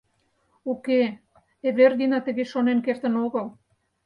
[0.71, 1.01] Уке,
[1.67, 3.45] Эвердина тыге шонен кертын огыл.